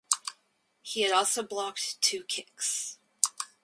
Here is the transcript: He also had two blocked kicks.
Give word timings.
He 0.81 1.11
also 1.11 1.41
had 1.43 1.49
two 1.49 1.55
blocked 1.55 2.01
kicks. 2.27 2.97